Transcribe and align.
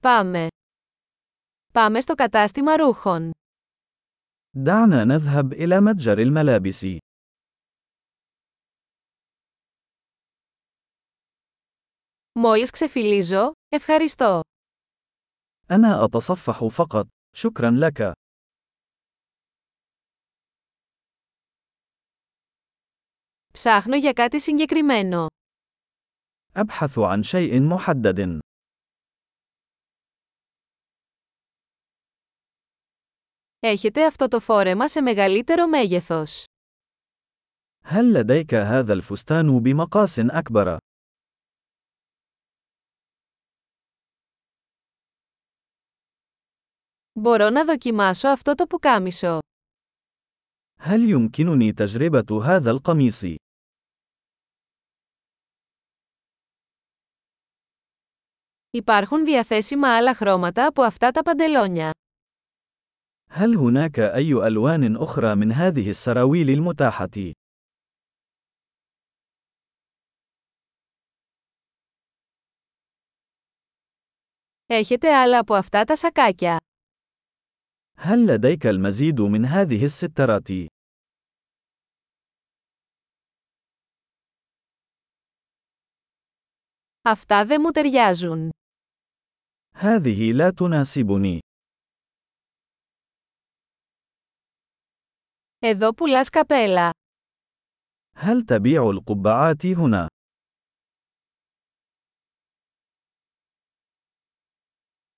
Πάμε. 0.00 0.46
Πάμε 1.72 2.00
στο 2.00 2.14
κατάστημα 2.14 2.76
ρούχων. 2.76 3.30
دعنا 4.56 5.04
نذهب 5.04 5.52
إلى 5.52 5.80
متجر 5.80 6.18
الملابس. 6.18 6.84
Μόλις 12.32 12.70
ξεφυλίζω, 12.70 13.52
ευχαριστώ. 13.68 14.40
أنا 15.70 16.04
أتصفح 16.04 16.64
فقط. 16.66 17.06
شكرا 17.36 17.70
لك. 17.70 18.12
Ψάχνω 23.52 23.96
για 23.96 24.12
κάτι 24.12 24.40
συγκεκριμένο. 24.40 25.26
أبحث 26.56 26.98
عن 26.98 27.22
شيء 27.22 27.60
محدد. 27.60 28.38
Έχετε 33.59 34.05
αυτό 34.05 34.27
το 34.27 34.39
φόρεμα 34.39 34.87
σε 34.87 35.01
μεγαλύτερο 35.01 35.67
μέγεθος. 35.67 36.43
هل 37.85 38.13
لديك 38.13 38.53
هذا 38.53 38.93
الفستان 38.93 39.59
بمقاس 39.59 40.19
أكبر؟ 40.19 40.77
Μπορώ 47.19 47.49
να 47.49 47.65
δοκιμάσω 47.65 48.27
αυτό 48.27 48.55
το 48.55 48.65
πουκάμισο. 48.67 49.39
هل 50.79 51.09
يمكنني 51.09 51.73
تجربة 51.73 52.43
هذا 52.43 52.71
القميص؟ 52.71 53.23
Υπάρχουν 58.69 59.25
διαθέσιμα 59.25 59.95
άλλα 59.95 60.15
χρώματα 60.15 60.65
από 60.65 60.81
αυτά 60.81 61.11
τα 61.11 61.21
παντελόνια. 61.21 61.91
هل 63.29 63.55
هناك 63.55 63.99
أي 63.99 64.33
ألوان 64.33 64.95
أخرى 64.95 65.35
من 65.35 65.51
هذه 65.51 65.89
السراويل 65.89 66.49
المتاحة؟ 66.49 67.33
Έχετε 74.65 75.15
άλλα 75.15 75.39
από 75.39 75.53
αυτά 75.55 75.83
τα 75.83 75.95
σακάκια. 75.95 76.57
هل 77.97 78.25
لديك 78.25 78.65
المزيد 78.65 79.21
من 79.21 79.45
هذه 79.45 79.83
السترات؟ 79.83 80.47
Αυτά 87.05 87.45
δεν 87.45 87.61
μου 87.61 87.71
ταιριάζουν. 87.71 88.49
هذه 89.75 90.31
لا 90.31 90.49
تناسبني. 90.49 91.39
Εδώ 95.59 95.93
πουλάς 95.93 96.29
καπέλα. 96.29 96.89
هل 98.15 98.41
تبيع 98.43 98.89
القبعات 98.89 99.65
هنا؟ 99.65 100.07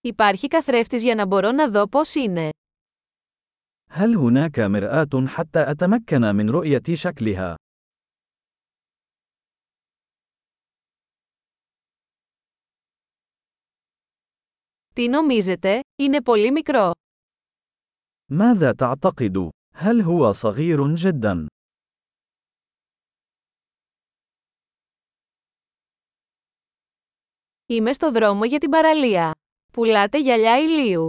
Υπάρχει 0.00 0.48
καθρέφτης 0.48 1.02
για 1.02 1.14
να 1.14 1.26
μπορώ 1.26 1.50
να 1.50 1.70
δω 1.70 1.88
πώς 1.88 2.14
είναι. 2.14 2.50
هل 3.90 4.14
هناك 4.14 4.58
مرآة 4.58 5.26
حتى 5.26 5.70
أتمكن 5.70 6.20
من 6.20 6.50
رؤية 6.50 6.82
شكلها؟ 6.94 7.56
Τι 14.94 15.08
νομίζετε, 15.08 15.80
είναι 15.96 16.22
πολύ 16.22 16.52
μικρό. 16.52 16.90
ماذا 18.30 18.72
تعتقد؟ 18.72 19.48
هل 19.74 20.00
هو 20.00 20.32
صغير 20.32 20.94
جدا؟ 20.94 21.46
Είμαι 27.66 27.92
στο 27.92 28.10
δρόμο 28.12 28.44
για 28.44 28.58
την 28.58 28.70
παραλία. 28.70 29.32
Πουλάτε 29.72 30.18
γυαλιά 30.20 30.58
ηλίου. 30.58 31.08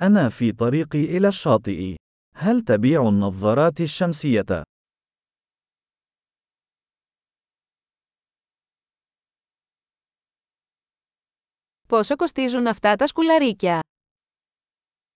أنا 0.00 0.28
في 0.28 0.52
طريقي 0.52 1.04
إلى 1.16 1.28
الشاطئ. 1.28 1.94
هل 2.34 2.60
تبيع 2.60 3.08
النظارات 3.08 3.80
الشمسية؟ 3.80 4.44
Πόσο 11.88 12.16
κοστίζουν 12.16 12.66
αυτά 12.66 12.96
τα 12.96 13.06
σκουλαρίκια. 13.06 13.80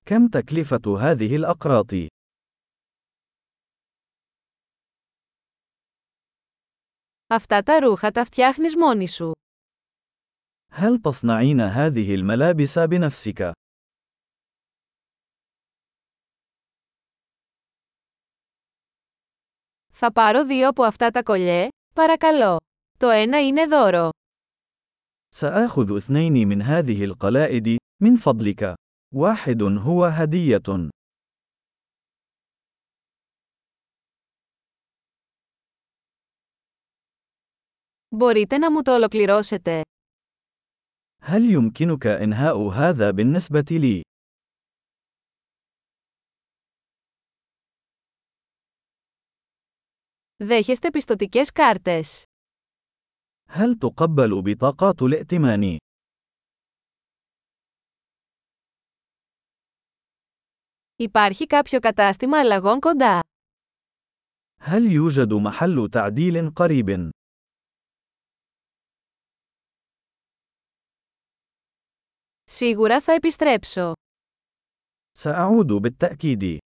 كم 0.09 0.29
تكلفة 0.29 0.99
هذه 1.01 1.37
الأقراط؟ 1.37 1.93
Αυτά 7.27 7.63
τα 7.63 7.79
ρούχα 7.81 8.11
τα 8.11 8.25
φτιάχνεις 8.25 8.77
μόνη 8.77 9.09
σου. 9.09 9.33
هل 10.71 10.99
تصنعين 11.01 11.61
هذه 11.61 12.15
الملابس 12.15 12.79
بنفسك؟ 12.79 13.53
Θα 19.93 20.13
πάρω 20.13 20.47
δύο 20.47 20.69
από 20.69 20.83
αυτά 20.83 21.11
τα 21.11 21.23
κολλιέ, 21.23 21.69
παρακαλώ. 21.95 22.57
Το 22.99 23.09
ένα 23.09 23.47
είναι 23.47 23.67
δώρο. 23.67 24.11
سآخذ 25.29 25.97
اثنين 25.97 26.49
من 26.49 26.63
هذه 26.63 27.05
القلائد، 27.05 27.77
من 28.03 28.17
فضلك. 28.17 28.75
واحد 29.15 29.63
هو 29.63 30.05
هدية. 30.05 30.91
Μπορείτε 38.17 38.59
να 38.59 38.71
μου 38.71 38.83
το 38.83 38.95
ολοκληρώσετε. 38.95 39.83
هل 41.21 41.51
يمكنك 41.51 42.07
إنهاء 42.07 42.69
هذا 42.69 43.11
بالنسبة 43.11 43.65
لي؟ 43.71 44.03
Δέχεστε 50.37 50.91
πιστοτικές 50.91 51.51
κάρτες. 51.53 52.23
هل 53.49 53.79
تقبل 53.79 54.43
بطاقات 54.43 55.03
الائتمان؟ 55.03 55.79
Υπάρχει 60.99 61.47
κάποιο 61.47 61.79
κατάστημα 61.81 62.39
αλλαγών 62.39 62.81
κοντά. 62.81 63.21
هل 64.61 64.93
يوجد 64.93 65.33
محل 65.33 65.89
تعديل 65.91 66.51
قريب؟ 66.51 67.11
Σίγουρα 72.45 73.01
θα 73.01 73.13
επιστρέψω. 73.13 73.93
سأعود 75.19 75.73
بالتأكيد. 75.73 76.59